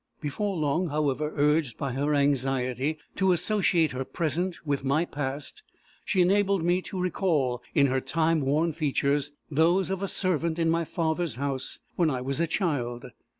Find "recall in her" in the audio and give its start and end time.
6.99-8.01